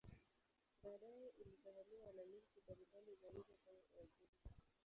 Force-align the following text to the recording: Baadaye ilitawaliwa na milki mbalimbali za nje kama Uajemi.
Baadaye 0.83 1.33
ilitawaliwa 1.41 2.07
na 2.13 2.21
milki 2.25 2.61
mbalimbali 2.65 3.15
za 3.21 3.29
nje 3.31 3.53
kama 3.65 3.79
Uajemi. 3.93 4.31